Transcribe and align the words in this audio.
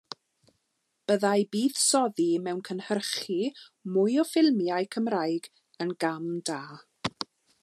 Byddai 1.11 1.43
buddsoddi 1.55 2.25
mewn 2.47 2.63
cynhyrchu 2.69 3.39
mwy 3.99 4.19
o 4.23 4.27
ffilmiau 4.31 4.91
Cymraeg 4.97 5.51
yn 5.87 5.97
gam 6.05 6.29
da. 6.51 6.61